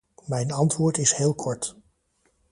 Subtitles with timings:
[0.25, 1.75] Mijn antwoord is heel kort.